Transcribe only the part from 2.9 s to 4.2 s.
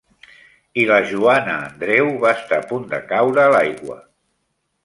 de caure a l'aigua.